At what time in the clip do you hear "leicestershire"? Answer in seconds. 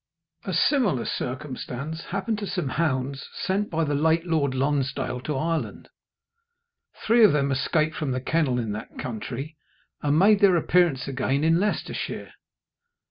11.59-12.33